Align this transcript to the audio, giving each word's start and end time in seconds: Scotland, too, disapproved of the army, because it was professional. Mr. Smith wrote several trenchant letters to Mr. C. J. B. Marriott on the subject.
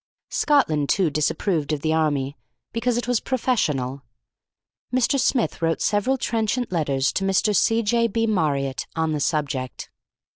Scotland, 0.31 0.89
too, 0.89 1.11
disapproved 1.11 1.71
of 1.71 1.81
the 1.81 1.93
army, 1.93 2.35
because 2.73 2.97
it 2.97 3.07
was 3.07 3.19
professional. 3.19 4.01
Mr. 4.91 5.19
Smith 5.19 5.61
wrote 5.61 5.79
several 5.79 6.17
trenchant 6.17 6.71
letters 6.71 7.13
to 7.13 7.23
Mr. 7.23 7.55
C. 7.55 7.83
J. 7.83 8.07
B. 8.07 8.25
Marriott 8.25 8.87
on 8.95 9.11
the 9.11 9.19
subject. 9.19 9.91